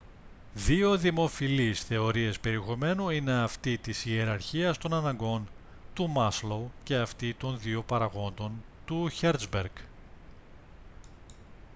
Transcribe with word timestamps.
δύο 0.53 0.97
δημοφιλείς 0.97 1.83
θεωρίες 1.83 2.39
περιεχομένου 2.39 3.09
είναι 3.09 3.33
αυτή 3.33 3.77
της 3.77 4.05
ιεραρχίας 4.05 4.77
των 4.77 4.93
αναγκών 4.93 5.47
του 5.93 6.09
μάσλοου 6.09 6.71
και 6.83 6.95
αυτή 6.95 7.33
των 7.33 7.59
δύο 7.59 7.81
παραγόντων 7.83 8.63
του 8.85 9.09
χέρτζμπεργκ 9.09 9.75